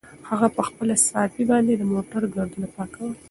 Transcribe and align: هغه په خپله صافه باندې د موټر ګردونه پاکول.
هغه 0.29 0.47
په 0.55 0.61
خپله 0.67 0.95
صافه 1.09 1.43
باندې 1.51 1.73
د 1.75 1.83
موټر 1.93 2.21
ګردونه 2.35 2.67
پاکول. 2.75 3.13